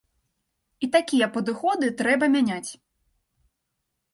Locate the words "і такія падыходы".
0.87-1.91